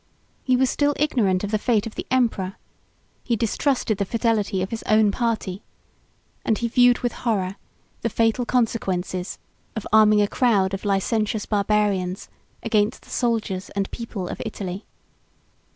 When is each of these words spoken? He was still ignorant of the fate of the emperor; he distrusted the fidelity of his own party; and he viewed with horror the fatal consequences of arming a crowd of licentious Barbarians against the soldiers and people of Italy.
He 0.43 0.55
was 0.55 0.71
still 0.71 0.95
ignorant 0.97 1.43
of 1.43 1.51
the 1.51 1.59
fate 1.59 1.85
of 1.85 1.93
the 1.93 2.07
emperor; 2.09 2.55
he 3.23 3.35
distrusted 3.35 3.99
the 3.99 4.03
fidelity 4.05 4.63
of 4.63 4.71
his 4.71 4.81
own 4.87 5.11
party; 5.11 5.61
and 6.43 6.57
he 6.57 6.67
viewed 6.67 7.01
with 7.01 7.11
horror 7.11 7.55
the 8.01 8.09
fatal 8.09 8.43
consequences 8.43 9.37
of 9.75 9.85
arming 9.93 10.19
a 10.23 10.27
crowd 10.27 10.73
of 10.73 10.85
licentious 10.85 11.45
Barbarians 11.45 12.29
against 12.63 13.03
the 13.03 13.11
soldiers 13.11 13.69
and 13.75 13.91
people 13.91 14.27
of 14.27 14.41
Italy. 14.43 14.87